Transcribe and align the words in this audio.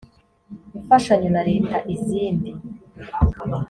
imfashanyo 0.77 1.29
na 1.35 1.41
leta 1.49 1.75
izindi 1.95 2.49